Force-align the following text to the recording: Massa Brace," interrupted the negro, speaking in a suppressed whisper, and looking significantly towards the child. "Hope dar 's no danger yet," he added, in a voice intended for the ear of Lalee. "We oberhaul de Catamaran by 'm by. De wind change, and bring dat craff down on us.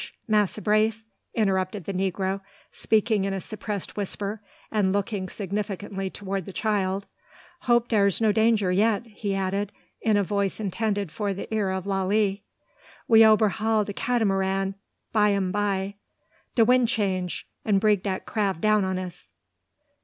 Massa 0.27 0.63
Brace," 0.63 1.05
interrupted 1.35 1.83
the 1.85 1.93
negro, 1.93 2.41
speaking 2.71 3.23
in 3.23 3.35
a 3.35 3.39
suppressed 3.39 3.95
whisper, 3.95 4.41
and 4.71 4.91
looking 4.91 5.29
significantly 5.29 6.09
towards 6.09 6.47
the 6.47 6.51
child. 6.51 7.05
"Hope 7.69 7.87
dar 7.87 8.09
's 8.09 8.19
no 8.19 8.31
danger 8.31 8.71
yet," 8.71 9.05
he 9.05 9.35
added, 9.35 9.71
in 10.01 10.17
a 10.17 10.23
voice 10.23 10.59
intended 10.59 11.11
for 11.11 11.35
the 11.35 11.45
ear 11.53 11.69
of 11.69 11.85
Lalee. 11.85 12.41
"We 13.07 13.19
oberhaul 13.19 13.85
de 13.85 13.93
Catamaran 13.93 14.73
by 15.13 15.33
'm 15.33 15.51
by. 15.51 15.97
De 16.55 16.65
wind 16.65 16.87
change, 16.87 17.45
and 17.63 17.79
bring 17.79 17.99
dat 17.99 18.25
craff 18.25 18.59
down 18.59 18.83
on 18.83 18.97
us. 18.97 19.29